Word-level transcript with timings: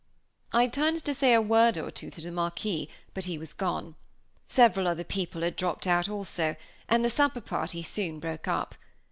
I 0.51 0.65
turned 0.65 1.05
to 1.05 1.13
say 1.13 1.31
a 1.35 1.41
word 1.43 1.77
or 1.77 1.91
two 1.91 2.09
to 2.09 2.21
the 2.21 2.31
Marquis, 2.31 2.89
but 3.13 3.25
he 3.25 3.37
was 3.37 3.53
gone. 3.53 3.93
Several 4.47 4.87
other 4.87 5.03
people 5.03 5.43
had 5.43 5.55
dropped 5.55 5.85
out 5.85 6.09
also, 6.09 6.55
and 6.89 7.05
the 7.05 7.09
supper 7.11 7.39
party 7.41 7.83
soon 7.83 8.19
broke 8.19 8.47
up. 8.47 8.73